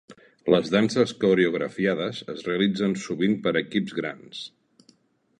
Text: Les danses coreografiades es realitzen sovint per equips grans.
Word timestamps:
Les 0.51 0.69
danses 0.75 1.11
coreografiades 1.23 2.21
es 2.35 2.41
realitzen 2.47 2.95
sovint 3.03 3.35
per 3.43 3.53
equips 3.61 3.95
grans. 3.99 4.41